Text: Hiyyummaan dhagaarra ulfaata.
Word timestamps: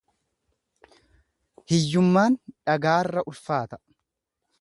Hiyyummaan 1.73 2.39
dhagaarra 2.47 3.25
ulfaata. 3.33 3.81